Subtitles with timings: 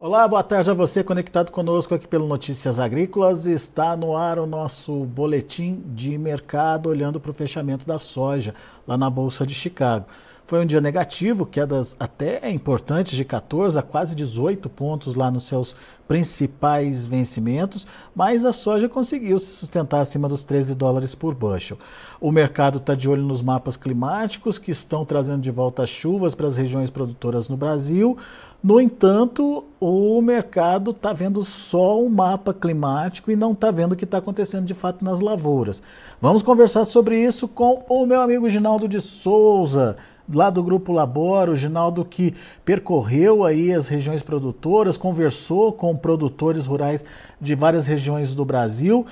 [0.00, 3.46] Olá, boa tarde a você conectado conosco aqui pelo Notícias Agrícolas.
[3.46, 8.54] Está no ar o nosso boletim de mercado olhando para o fechamento da soja
[8.86, 10.06] lá na Bolsa de Chicago.
[10.48, 15.44] Foi um dia negativo, quedas até importantes de 14 a quase 18 pontos lá nos
[15.44, 15.76] seus
[16.08, 17.86] principais vencimentos,
[18.16, 21.76] mas a soja conseguiu se sustentar acima dos 13 dólares por bushel.
[22.18, 26.34] O mercado está de olho nos mapas climáticos que estão trazendo de volta as chuvas
[26.34, 28.16] para as regiões produtoras no Brasil.
[28.64, 33.96] No entanto, o mercado está vendo só um mapa climático e não está vendo o
[33.96, 35.82] que está acontecendo de fato nas lavouras.
[36.22, 39.98] Vamos conversar sobre isso com o meu amigo Ginaldo de Souza
[40.32, 46.66] lá do Grupo Laboro, o Ginaldo que percorreu aí as regiões produtoras, conversou com produtores
[46.66, 47.04] rurais
[47.40, 49.06] de várias regiões do Brasil,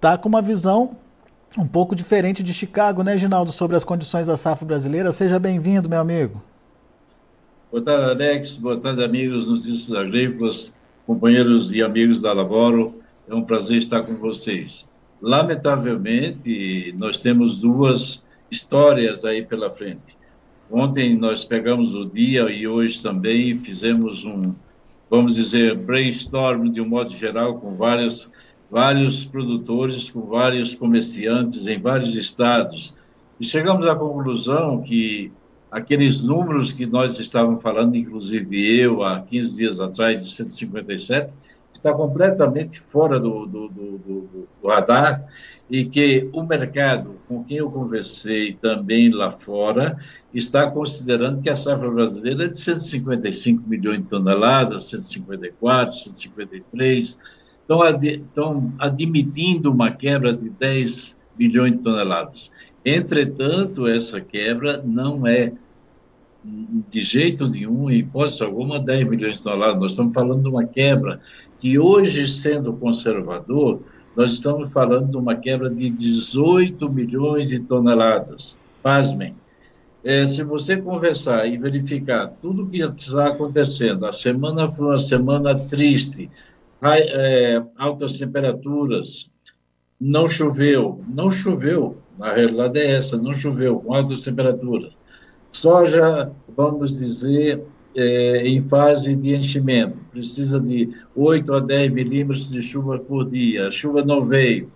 [0.00, 0.96] tá com uma visão
[1.56, 5.10] um pouco diferente de Chicago, né, Ginaldo, sobre as condições da safra brasileira.
[5.10, 6.42] Seja bem-vindo, meu amigo.
[7.70, 8.56] Boa tarde, Alex.
[8.56, 12.94] Boa tarde, amigos notícias agrícolas, companheiros e amigos da Laboro.
[13.26, 14.90] É um prazer estar com vocês.
[15.20, 20.17] Lamentavelmente, nós temos duas histórias aí pela frente.
[20.70, 24.54] Ontem nós pegamos o dia e hoje também fizemos um,
[25.08, 28.32] vamos dizer, brainstorm de um modo geral com vários,
[28.70, 32.94] vários produtores, com vários comerciantes em vários estados.
[33.40, 35.32] E chegamos à conclusão que
[35.70, 41.34] aqueles números que nós estávamos falando, inclusive eu, há 15 dias atrás, de 157,
[41.72, 45.26] está completamente fora do, do, do, do, radar
[45.70, 49.96] e que o mercado com quem eu conversei também lá fora
[50.32, 57.18] está considerando que a safra brasileira é de 155 milhões de toneladas, 154, 153,
[57.52, 62.52] estão, ad, estão admitindo uma quebra de 10 milhões de toneladas.
[62.84, 65.52] Entretanto, essa quebra não é
[66.44, 69.80] de jeito nenhum, em hipótese alguma, 10 milhões de toneladas.
[69.80, 71.20] Nós estamos falando de uma quebra
[71.58, 73.82] que hoje, sendo conservador,
[74.16, 78.58] nós estamos falando de uma quebra de 18 milhões de toneladas.
[78.82, 79.34] Pasmem.
[80.04, 84.98] É, se você conversar e verificar tudo o que está acontecendo, a semana foi uma
[84.98, 86.30] semana triste,
[86.82, 89.32] é, altas temperaturas,
[90.00, 94.96] não choveu, não choveu, na realidade é essa, não choveu, com altas temperaturas.
[95.52, 97.62] Soja, vamos dizer,
[97.96, 103.68] é, em fase de enchimento, precisa de 8 a 10 milímetros de chuva por dia,
[103.68, 104.70] a chuva não veio.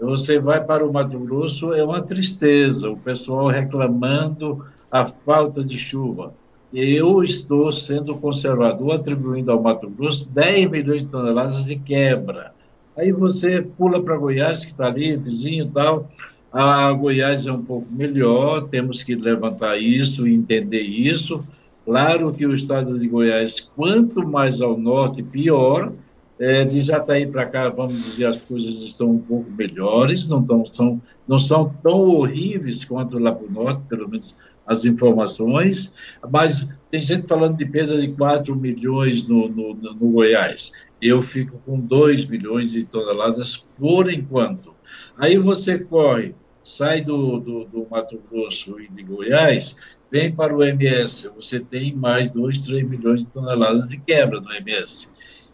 [0.00, 5.76] Você vai para o Mato Grosso, é uma tristeza, o pessoal reclamando a falta de
[5.76, 6.32] chuva.
[6.72, 12.52] Eu estou sendo conservador, atribuindo ao Mato Grosso 10 milhões de toneladas de quebra.
[12.96, 16.08] Aí você pula para Goiás, que está ali, vizinho e tal,
[16.52, 21.44] a Goiás é um pouco melhor, temos que levantar isso entender isso.
[21.84, 25.92] Claro que o estado de Goiás, quanto mais ao norte, pior.
[26.40, 30.64] É, de Jataí para cá, vamos dizer, as coisas estão um pouco melhores, não, tão,
[30.64, 35.92] são, não são tão horríveis quanto lá para o norte, pelo menos as informações,
[36.30, 40.72] mas tem gente falando de perda de 4 milhões no, no, no Goiás.
[41.02, 44.77] Eu fico com 2 milhões de toneladas por enquanto.
[45.16, 49.76] Aí você corre, sai do, do, do Mato Grosso e de Goiás,
[50.10, 54.52] vem para o MS, você tem mais 2, 3 milhões de toneladas de quebra no
[54.52, 55.08] MS.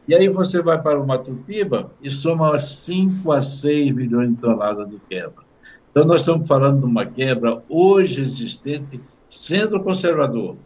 [0.07, 4.37] E aí você vai para o Mato Piba e soma 5 a 6 milhões de
[4.37, 5.45] toneladas de quebra.
[5.91, 10.57] Então, nós estamos falando de uma quebra hoje existente, sendo conservador,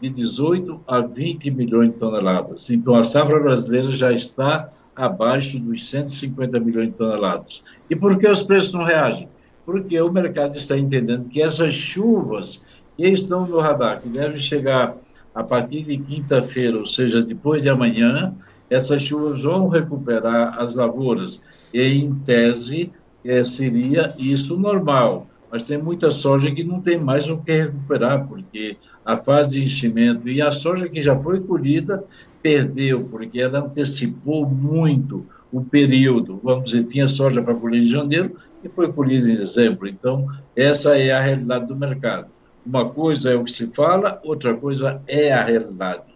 [0.00, 2.70] de 18 a 20 milhões de toneladas.
[2.70, 7.64] Então, a safra brasileira já está abaixo dos 150 milhões de toneladas.
[7.88, 9.28] E por que os preços não reagem?
[9.64, 12.64] Porque o mercado está entendendo que essas chuvas
[12.96, 14.96] que estão no radar, que devem chegar
[15.32, 18.34] a partir de quinta-feira, ou seja, depois de amanhã,
[18.68, 21.44] essas chuvas vão recuperar as lavouras.
[21.72, 22.90] E, em tese,
[23.24, 25.28] é, seria isso normal.
[25.50, 29.62] Mas tem muita soja que não tem mais o que recuperar, porque a fase de
[29.62, 32.04] enchimento e a soja que já foi colhida
[32.42, 36.40] perdeu, porque ela antecipou muito o período.
[36.42, 39.88] Vamos dizer, tinha soja para colher em janeiro e foi colhida em dezembro.
[39.88, 42.30] Então, essa é a realidade do mercado.
[42.64, 46.08] Uma coisa é o que se fala, outra coisa é a realidade.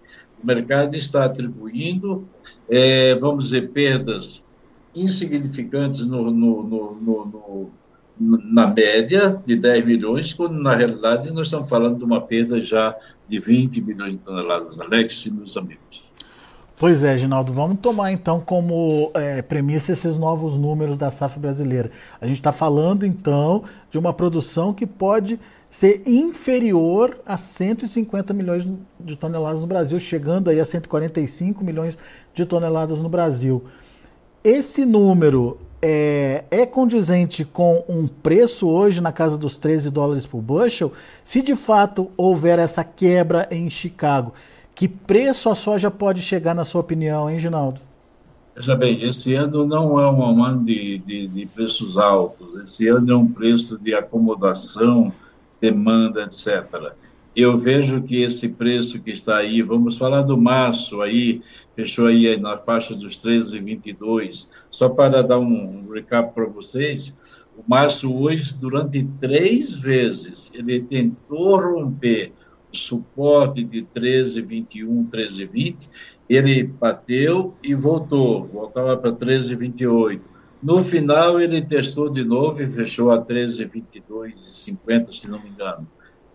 [0.43, 2.27] O mercado está atribuindo,
[2.69, 4.45] é, vamos dizer, perdas
[4.95, 7.71] insignificantes no, no, no,
[8.19, 12.95] na média de 10 milhões, quando na realidade nós estamos falando de uma perda já
[13.27, 14.79] de 20 milhões de toneladas.
[14.79, 16.12] Alex e meus amigos.
[16.82, 21.93] Pois é, Ginaldo, vamos tomar então como é, premissa esses novos números da safra brasileira.
[22.20, 25.38] A gente está falando então de uma produção que pode
[25.70, 28.67] ser inferior a 150 milhões
[28.99, 31.96] de toneladas no Brasil, chegando aí a 145 milhões
[32.34, 33.62] de toneladas no Brasil.
[34.43, 40.43] Esse número é, é, condizente com um preço hoje na casa dos 13 dólares por
[40.43, 40.93] bushel?
[41.25, 44.35] Se de fato houver essa quebra em Chicago,
[44.75, 47.81] que preço a soja pode chegar, na sua opinião, hein, Ginaldo?
[48.55, 53.11] Veja bem, esse ano não é um ano de, de, de preços altos, esse ano
[53.11, 55.11] é um preço de acomodação,
[55.59, 56.93] demanda, etc.
[57.35, 61.41] Eu vejo que esse preço que está aí, vamos falar do março aí,
[61.75, 64.51] fechou aí na faixa dos 13,22.
[64.71, 71.57] Só para dar um recap para vocês, o março hoje, durante três vezes, ele tentou
[71.57, 72.33] romper
[72.73, 75.89] suporte de 13,21, 13,20,
[76.29, 80.21] ele bateu e voltou, voltava para 13,28.
[80.63, 85.87] No final, ele testou de novo e fechou a 13,22,50, se não me engano.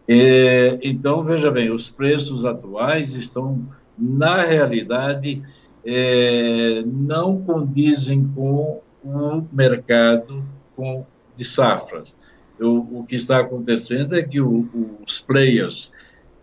[0.08, 3.66] É, então, veja bem, os preços atuais estão,
[3.98, 5.42] na realidade,
[5.86, 10.44] é, não condizem com o mercado
[10.76, 11.06] com,
[11.36, 12.18] de safras.
[12.60, 14.68] Eu, o que está acontecendo é que o,
[15.06, 15.92] os players,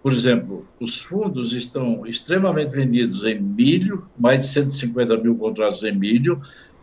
[0.04, 5.98] por exemplo, os fundos estão extremamente vendidos em milho, mais de 150 mil contratos em
[5.98, 6.42] milho,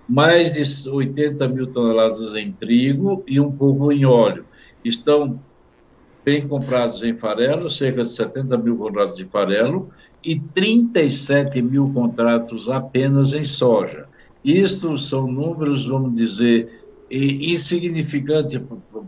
[0.09, 4.43] mais de 80 mil toneladas em trigo e um pouco em óleo.
[4.83, 5.39] Estão
[6.25, 9.91] bem comprados em farelo, cerca de 70 mil contratos de farelo
[10.25, 14.07] e 37 mil contratos apenas em soja.
[14.43, 16.81] Isto são números, vamos dizer,
[17.11, 18.59] insignificantes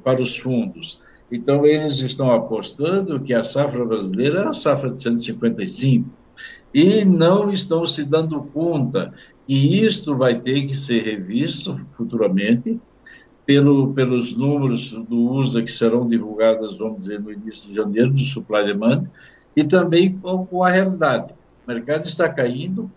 [0.04, 1.02] para os fundos.
[1.34, 6.08] Então, eles estão apostando que a safra brasileira é a safra de 155
[6.72, 9.12] e não estão se dando conta.
[9.48, 12.80] E isto vai ter que ser revisto futuramente
[13.48, 18.20] pelo, pelos números do USA que serão divulgados, vamos dizer, no início de janeiro, do
[18.20, 19.02] supply demand,
[19.56, 21.34] e também com, com a realidade.
[21.66, 22.92] O mercado está caindo,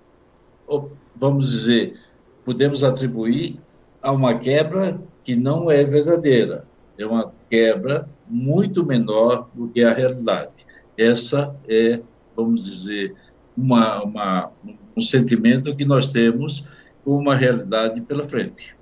[1.17, 1.99] vamos dizer,
[2.45, 3.57] podemos atribuir
[4.03, 6.67] a uma quebra que não é verdadeira,
[6.99, 10.67] é uma quebra muito menor do que a realidade.
[10.97, 12.01] Essa é,
[12.35, 13.15] vamos dizer,
[13.57, 14.51] uma, uma,
[14.97, 16.69] um sentimento que nós temos
[17.05, 18.77] com uma realidade pela frente.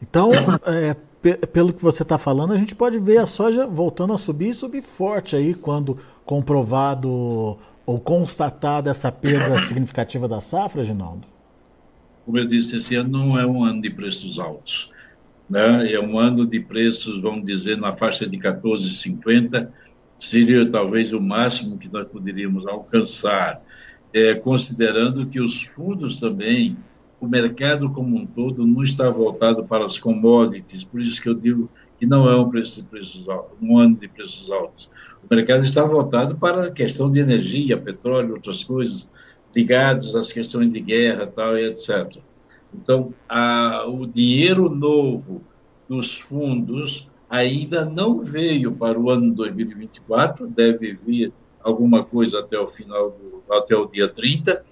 [0.00, 0.30] Então,
[0.66, 0.94] é,
[1.46, 4.54] pelo que você está falando, a gente pode ver a soja voltando a subir e
[4.54, 11.26] subir forte aí quando comprovado ou constatada essa perda significativa da safra, Ginaldo?
[12.24, 14.92] Como eu disse, esse ano não é um ano de preços altos.
[15.48, 15.92] Né?
[15.92, 19.68] É um ano de preços, vamos dizer, na faixa de 14,50,
[20.18, 23.62] seria talvez o máximo que nós poderíamos alcançar
[24.12, 26.76] é, considerando que os fundos também,
[27.20, 31.34] o mercado como um todo, não está voltado para as commodities, por isso que eu
[31.34, 31.68] digo
[31.98, 34.90] que não é um, preço de preços altos, um ano de preços altos.
[35.22, 39.10] O mercado está voltado para a questão de energia, petróleo, outras coisas
[39.54, 42.18] ligadas às questões de guerra tal, e etc.
[42.74, 45.42] Então, a, o dinheiro novo
[45.88, 51.32] dos fundos ainda não veio para o ano 2024, deve vir
[51.62, 54.64] alguma coisa até o final do, até o dia 30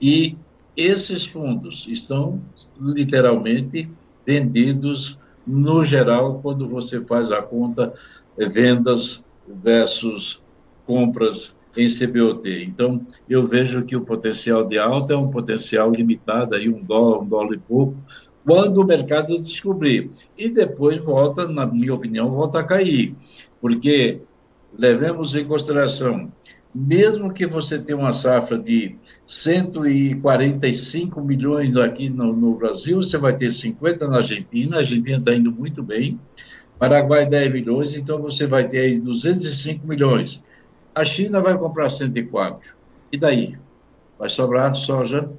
[0.00, 0.36] e
[0.76, 2.40] esses fundos estão
[2.80, 3.90] literalmente
[4.24, 7.92] vendidos no geral quando você faz a conta
[8.36, 10.44] vendas versus
[10.86, 12.64] compras em CBOT.
[12.64, 17.20] Então, eu vejo que o potencial de alta é um potencial limitado, aí um dólar,
[17.20, 17.96] um dólar e pouco,
[18.44, 20.10] quando o mercado descobrir.
[20.36, 23.14] E depois volta, na minha opinião, volta a cair.
[23.60, 24.20] Porque
[24.76, 26.30] levemos em consideração
[26.74, 33.36] mesmo que você tenha uma safra de 145 milhões aqui no, no Brasil, você vai
[33.36, 36.20] ter 50 na Argentina, a Argentina está indo muito bem,
[36.78, 40.44] Paraguai 10 milhões, então você vai ter aí 205 milhões.
[40.98, 42.74] A China vai comprar 104.
[43.12, 43.56] E daí?
[44.18, 45.30] Vai sobrar soja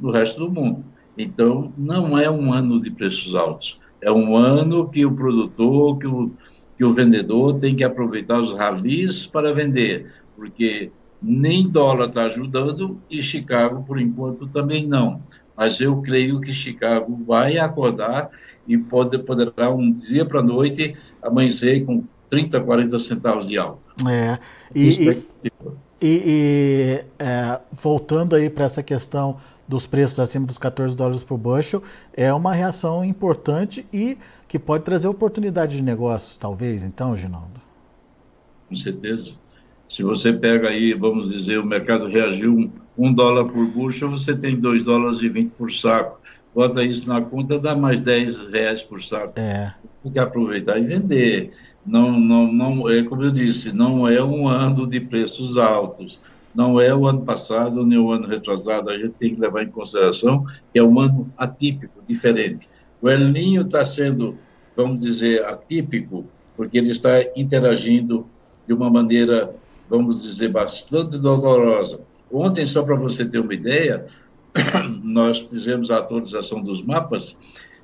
[0.00, 0.82] no resto do mundo.
[1.18, 3.78] Então, não é um ano de preços altos.
[4.00, 6.30] É um ano que o produtor, que o,
[6.74, 10.90] que o vendedor tem que aproveitar os ralis para vender porque
[11.22, 15.22] nem dólar está ajudando e Chicago, por enquanto, também não.
[15.54, 18.30] Mas eu creio que Chicago vai acordar
[18.66, 23.81] e pode, poderá, um dia para a noite, amanhecer com 30, 40 centavos de alta.
[24.08, 24.38] É,
[24.74, 31.22] e, e, e é, voltando aí para essa questão dos preços acima dos 14 dólares
[31.22, 31.82] por bushel,
[32.12, 34.18] é uma reação importante e
[34.48, 37.60] que pode trazer oportunidade de negócios, talvez, então, Ginaldo?
[38.68, 39.36] Com certeza.
[39.88, 44.36] Se você pega aí, vamos dizer, o mercado reagiu um, um dólar por bushel, você
[44.36, 46.20] tem dois dólares e vinte por saco.
[46.54, 49.38] bota isso na conta, dá mais 10 reais por saco.
[49.38, 49.74] É.
[50.02, 51.52] Tem que aproveitar e vender.
[51.86, 56.20] Não, não, não, é como eu disse, não é um ano de preços altos.
[56.54, 58.90] Não é o ano passado nem o ano retrasado.
[58.90, 62.68] A gente tem que levar em consideração que é um ano atípico, diferente.
[63.00, 64.36] O El Ninho está sendo,
[64.76, 66.24] vamos dizer, atípico,
[66.56, 68.26] porque ele está interagindo
[68.66, 69.54] de uma maneira,
[69.88, 72.00] vamos dizer, bastante dolorosa.
[72.30, 74.06] Ontem, só para você ter uma ideia,
[75.02, 77.38] nós fizemos a atualização dos mapas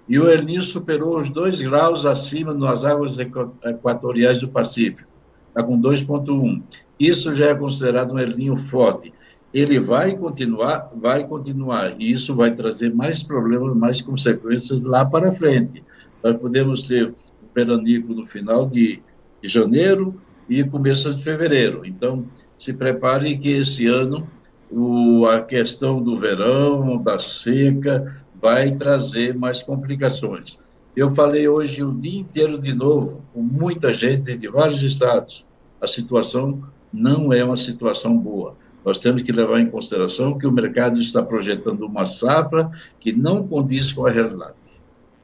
[0.09, 5.09] e o El Niño superou os 2 graus acima nas águas equatoriais do Pacífico,
[5.49, 6.63] está com 2,1.
[6.99, 9.13] Isso já é considerado um El forte.
[9.53, 15.33] Ele vai continuar, vai continuar, e isso vai trazer mais problemas, mais consequências lá para
[15.33, 15.83] frente.
[16.23, 17.15] Nós podemos ter o
[17.55, 19.03] veranico no final de,
[19.43, 21.83] de janeiro e começo de fevereiro.
[21.85, 22.25] Então,
[22.59, 24.27] se prepare que esse ano
[24.71, 30.61] o, a questão do verão, da seca, vai trazer mais complicações.
[30.97, 35.47] Eu falei hoje o dia inteiro de novo, com muita gente de vários estados.
[35.81, 38.57] A situação não é uma situação boa.
[38.85, 43.47] Nós temos que levar em consideração que o mercado está projetando uma safra que não
[43.47, 44.55] condiz com a realidade.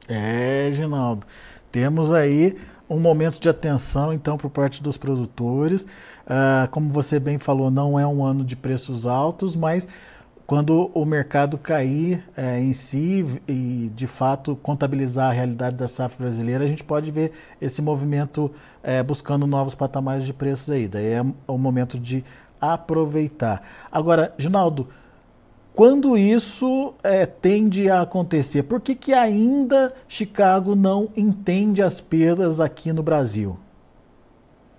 [0.07, 1.25] É, Ginaldo.
[1.71, 2.55] Temos aí
[2.89, 5.83] um momento de atenção, então, por parte dos produtores.
[5.83, 9.87] Uh, como você bem falou, não é um ano de preços altos, mas
[10.47, 16.27] quando o mercado cair é, em si e, de fato, contabilizar a realidade da safra
[16.27, 18.51] brasileira, a gente pode ver esse movimento
[18.83, 20.87] é, buscando novos patamares de preços aí.
[20.87, 22.23] Daí é o momento de
[22.61, 23.63] aproveitar.
[23.91, 24.87] Agora, Ginaldo,
[25.73, 28.63] quando isso é, tende a acontecer?
[28.63, 33.57] Por que, que ainda Chicago não entende as perdas aqui no Brasil?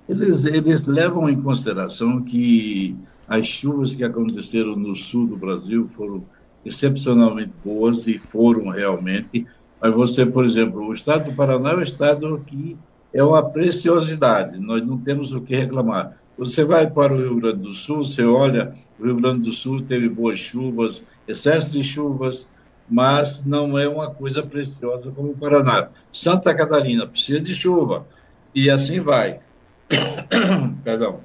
[0.09, 2.97] Eles, eles levam em consideração que
[3.29, 6.23] as chuvas que aconteceram no sul do Brasil foram
[6.65, 9.47] excepcionalmente boas e foram realmente.
[9.81, 12.77] Mas você, por exemplo, o estado do Paraná é um estado que
[13.13, 16.17] é uma preciosidade, nós não temos o que reclamar.
[16.37, 19.81] Você vai para o Rio Grande do Sul, você olha, o Rio Grande do Sul
[19.81, 22.49] teve boas chuvas, excesso de chuvas,
[22.89, 25.89] mas não é uma coisa preciosa como o Paraná.
[26.13, 28.07] Santa Catarina precisa de chuva,
[28.55, 29.41] e assim vai.
[30.85, 31.21] Perdão.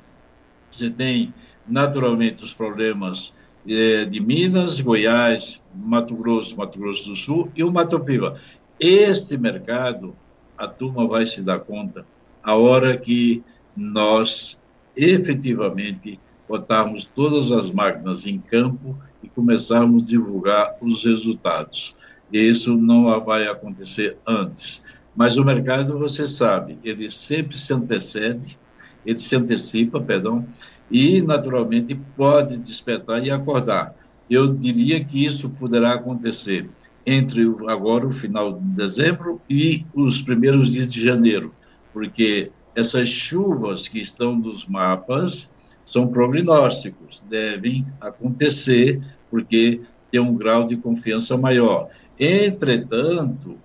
[0.71, 1.33] Você tem,
[1.71, 3.35] naturalmente, os problemas
[3.67, 8.35] eh, de Minas, Goiás, Mato Grosso, Mato Grosso do Sul e o Mato Piba.
[8.79, 10.15] Este mercado,
[10.57, 12.05] a turma vai se dar conta
[12.43, 13.43] a hora que
[13.75, 14.61] nós
[14.95, 21.95] efetivamente botarmos todas as máquinas em campo e começarmos a divulgar os resultados.
[22.33, 24.85] Isso não vai acontecer antes.
[25.15, 28.57] Mas o mercado, você sabe, ele sempre se antecede,
[29.05, 30.45] ele se antecipa, perdão,
[30.91, 33.95] e naturalmente pode despertar e acordar.
[34.29, 36.69] Eu diria que isso poderá acontecer
[37.05, 41.53] entre agora o final de dezembro e os primeiros dias de janeiro,
[41.91, 45.53] porque essas chuvas que estão nos mapas
[45.85, 49.81] são prognósticos, devem acontecer porque
[50.11, 51.89] tem um grau de confiança maior.
[52.19, 53.57] Entretanto,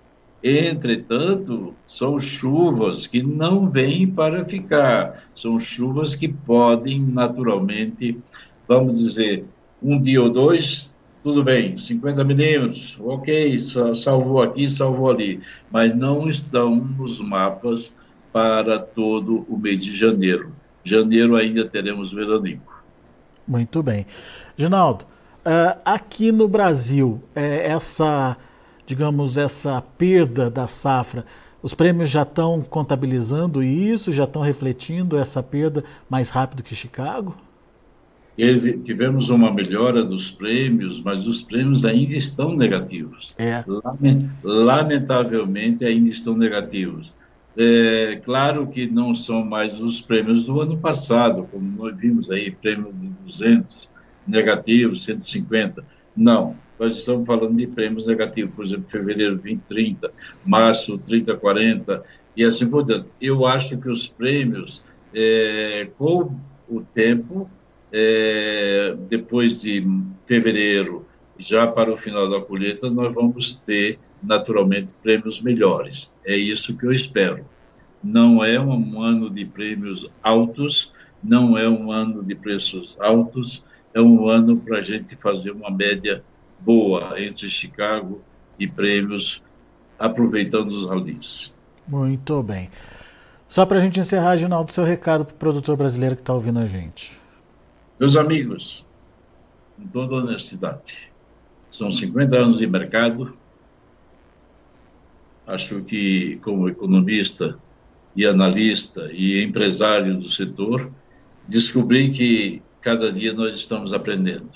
[0.43, 8.17] entretanto, são chuvas que não vêm para ficar, são chuvas que podem naturalmente,
[8.67, 9.45] vamos dizer,
[9.81, 13.57] um dia ou dois, tudo bem, 50 milímetros, ok,
[13.93, 15.41] salvou aqui, salvou ali,
[15.71, 17.97] mas não estão nos mapas
[18.31, 20.53] para todo o mês de janeiro.
[20.83, 22.83] Janeiro ainda teremos veranico.
[23.47, 24.05] Muito bem.
[24.57, 25.05] Ginaldo,
[25.45, 28.37] uh, aqui no Brasil, é, essa,
[28.87, 31.25] digamos, essa perda da safra,
[31.61, 37.35] os prêmios já estão contabilizando isso, já estão refletindo essa perda mais rápido que Chicago?
[38.83, 43.35] tivemos uma melhora dos prêmios, mas os prêmios ainda estão negativos.
[43.39, 43.65] É.
[44.43, 47.17] Lamentavelmente, ainda estão negativos.
[47.57, 52.51] É, claro que não são mais os prêmios do ano passado, como nós vimos aí,
[52.51, 53.89] prêmio de 200
[54.27, 55.83] negativos, 150.
[56.17, 60.11] Não, nós estamos falando de prêmios negativos, por exemplo, fevereiro 2030,
[60.43, 62.03] março 3040
[62.35, 63.07] e assim por diante.
[63.21, 64.83] Eu acho que os prêmios,
[65.13, 66.35] é, com
[66.67, 67.49] o tempo,
[67.91, 69.87] é, depois de
[70.25, 71.05] fevereiro,
[71.37, 76.13] já para o final da colheita, nós vamos ter naturalmente, prêmios melhores.
[76.25, 77.45] É isso que eu espero.
[78.03, 80.93] Não é um ano de prêmios altos,
[81.23, 83.65] não é um ano de preços altos,
[83.97, 86.23] é um ano para a gente fazer uma média
[86.59, 88.21] boa entre Chicago
[88.59, 89.43] e prêmios,
[89.97, 91.57] aproveitando os ralis.
[91.87, 92.69] Muito bem.
[93.47, 96.59] Só para a gente encerrar, Ginaldo, seu recado para o produtor brasileiro que está ouvindo
[96.59, 97.19] a gente.
[97.99, 98.85] Meus amigos,
[99.75, 101.11] com toda honestidade,
[101.67, 103.35] são 50 anos de mercado,
[105.47, 107.57] acho que como economista
[108.15, 110.91] e analista e empresário do setor,
[111.47, 114.49] descobri que cada dia nós estamos aprendendo.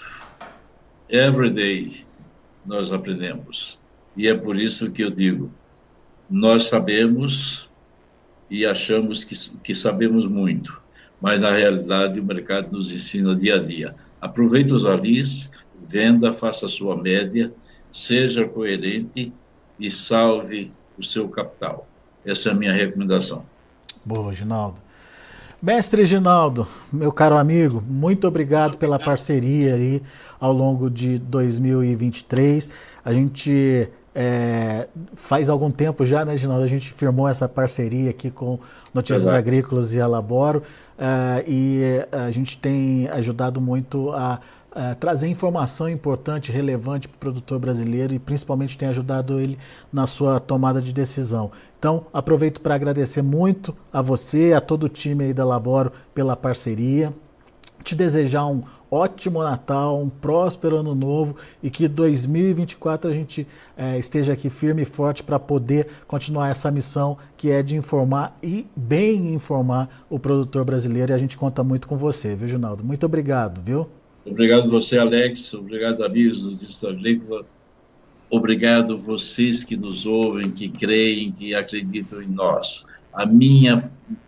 [1.09, 2.05] Every day
[2.65, 3.77] nós aprendemos.
[4.15, 5.51] E é por isso que eu digo,
[6.29, 7.69] nós sabemos
[8.49, 10.81] e achamos que, que sabemos muito,
[11.19, 13.93] mas na realidade o mercado nos ensina dia a dia.
[14.21, 15.51] Aproveite os alis,
[15.85, 17.53] venda, faça a sua média,
[17.91, 19.33] seja coerente
[19.77, 21.85] e salve o seu capital.
[22.25, 23.45] Essa é a minha recomendação.
[24.05, 24.79] Boa, Ginaldo.
[25.61, 30.01] Mestre Ginaldo, meu caro amigo, muito obrigado pela parceria aí
[30.39, 32.67] ao longo de 2023.
[33.05, 36.63] A gente é, faz algum tempo já, né, Ginaldo?
[36.63, 38.57] A gente firmou essa parceria aqui com
[38.91, 39.37] Notícias Exato.
[39.37, 40.63] Agrícolas e Alaboro
[40.97, 44.39] uh, e a gente tem ajudado muito a,
[44.71, 49.57] a trazer informação importante, relevante para o produtor brasileiro e principalmente tem ajudado ele
[49.91, 51.51] na sua tomada de decisão.
[51.77, 56.37] Então, aproveito para agradecer muito a você, a todo o time aí da Laboro pela
[56.37, 57.13] parceria,
[57.83, 63.97] te desejar um ótimo Natal, um próspero ano novo e que 2024 a gente é,
[63.97, 68.67] esteja aqui firme e forte para poder continuar essa missão que é de informar e
[68.75, 72.83] bem informar o produtor brasileiro e a gente conta muito com você, viu, Ginaldo?
[72.83, 73.87] Muito obrigado, viu?
[74.25, 75.53] Obrigado você, Alex.
[75.53, 77.45] Obrigado, amigos do Distrito Agrícola.
[78.29, 82.85] Obrigado vocês que nos ouvem, que creem, que acreditam em nós.
[83.11, 83.77] A minha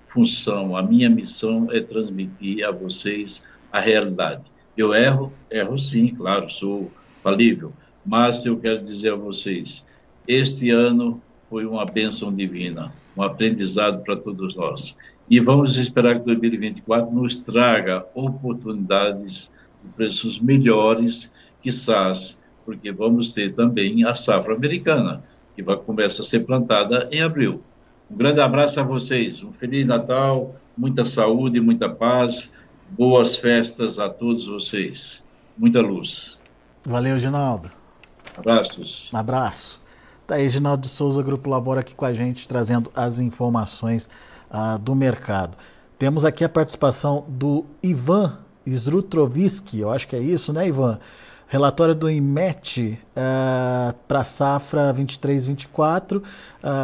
[0.03, 4.51] função, a minha missão é transmitir a vocês a realidade.
[4.75, 7.71] Eu erro, erro sim, claro, sou falível,
[8.03, 9.87] mas eu quero dizer a vocês,
[10.27, 14.97] este ano foi uma bênção divina, um aprendizado para todos nós.
[15.29, 23.53] E vamos esperar que 2024 nos traga oportunidades de preços melhores, quizás, porque vamos ter
[23.53, 25.23] também a safra americana,
[25.55, 27.61] que vai começar a ser plantada em abril.
[28.09, 32.53] Um grande abraço a vocês, um feliz Natal, muita saúde, muita paz
[32.95, 35.25] Boas festas a todos vocês.
[35.57, 36.39] Muita luz.
[36.85, 37.71] Valeu, Ginaldo.
[38.37, 39.11] Abraços.
[39.11, 39.81] Um abraço.
[40.27, 44.07] Tá aí, Ginaldo de Souza, Grupo Labora, aqui com a gente, trazendo as informações
[44.51, 45.57] uh, do mercado.
[45.97, 50.99] Temos aqui a participação do Ivan Srutrovski, eu acho que é isso, né, Ivan?
[51.47, 56.23] Relatório do IMET uh, para safra 23-24, uh,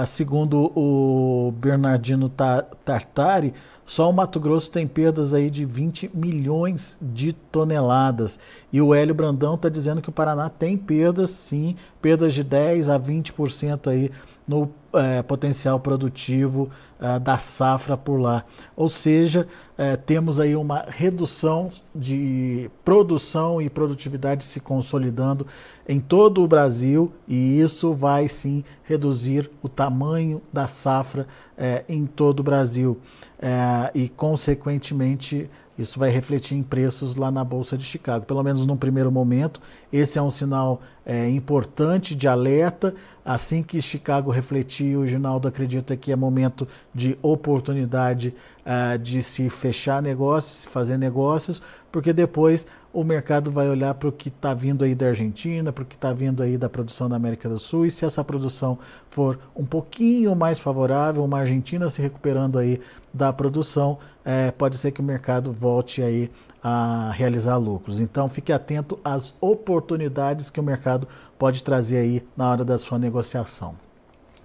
[0.05, 3.53] segundo o Bernardino Tartari,
[3.89, 8.37] só o Mato Grosso tem perdas aí de 20 milhões de toneladas.
[8.71, 12.87] E o Hélio Brandão está dizendo que o Paraná tem perdas, sim, perdas de 10
[12.87, 14.11] a 20% aí
[14.49, 18.43] no é, potencial produtivo é, da safra por lá.
[18.75, 25.45] Ou seja, é, temos aí uma redução de produção e produtividade se consolidando
[25.88, 32.07] em todo o Brasil e isso vai sim reduzir o tamanho da safra é, em
[32.07, 32.99] todo o Brasil
[33.39, 35.47] é, e, consequentemente,
[35.79, 38.25] isso vai refletir em preços lá na Bolsa de Chicago.
[38.25, 39.61] Pelo menos num primeiro momento,
[39.93, 42.93] esse é um sinal é, importante de alerta.
[43.23, 48.33] Assim que Chicago refletir, o Ginaldo acredita que é momento de oportunidade
[48.65, 51.61] uh, de se fechar negócios, fazer negócios,
[51.91, 55.84] porque depois o mercado vai olhar para o que está vindo aí da Argentina, para
[55.84, 58.80] o que está vindo aí da produção da América do Sul, e se essa produção
[59.10, 62.82] for um pouquinho mais favorável, uma Argentina se recuperando aí
[63.13, 66.32] da produção, é, pode ser que o mercado volte aí
[66.63, 67.99] a realizar lucros.
[67.99, 72.99] Então fique atento às oportunidades que o mercado pode trazer aí na hora da sua
[72.99, 73.75] negociação.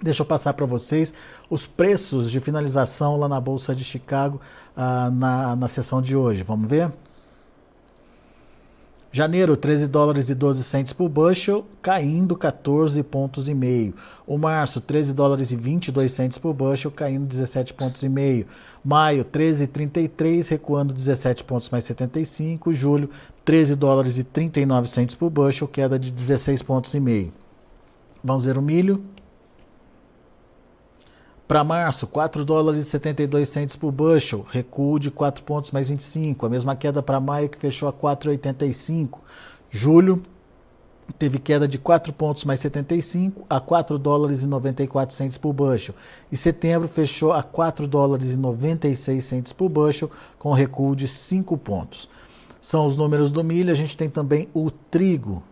[0.00, 1.14] Deixa eu passar para vocês
[1.48, 4.40] os preços de finalização lá na Bolsa de Chicago
[4.76, 6.42] ah, na, na sessão de hoje.
[6.42, 6.92] Vamos ver?
[9.16, 13.94] Janeiro, 13 dólares e 12 centes por bushel, caindo 14 pontos e meio.
[14.26, 18.44] O março, 13 dólares e 22 centes por bushel, caindo 17 pontos e meio.
[18.84, 22.74] Maio, 13,33, recuando 17 pontos mais 75.
[22.74, 23.08] Julho,
[23.44, 27.32] 13 dólares e 39 centes por bushel, queda de 16 pontos e meio.
[28.20, 29.00] Vamos ver o milho.
[31.46, 36.46] Para março, 4 dólares e 72 centes por bushel, recuo de 4 pontos mais 25.
[36.46, 39.18] A mesma queda para maio, que fechou a 4,85.
[39.70, 40.22] Julho
[41.18, 45.94] teve queda de 4 pontos mais 75 a 4 dólares e 94 centes por bushel.
[46.32, 51.58] E setembro fechou a 4 dólares e 96 centes por bushel, com recuo de 5
[51.58, 52.08] pontos.
[52.58, 53.70] São os números do milho.
[53.70, 55.42] A gente tem também o trigo,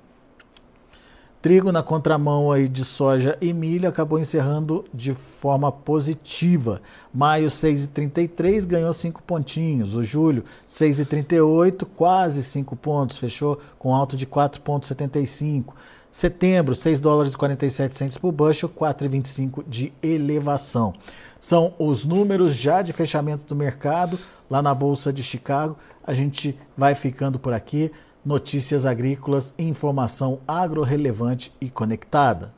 [1.43, 6.81] Trigo na contramão aí de soja e milho acabou encerrando de forma positiva.
[7.13, 9.97] Maio 6,33 ganhou 5 pontinhos.
[9.97, 15.75] O julho 6,38, quase 5 pontos, fechou com alta de 4,75.
[16.13, 20.95] Setembro, 6 dólares e 47 centos por bushel, 4,25 de elevação.
[21.41, 24.17] São os números já de fechamento do mercado
[24.49, 25.77] lá na Bolsa de Chicago.
[26.05, 27.91] A gente vai ficando por aqui.
[28.25, 32.55] Notícias agrícolas, informação agro relevante e conectada.